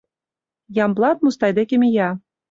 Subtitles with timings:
[0.83, 2.09] Ямблат Мустай деке мия: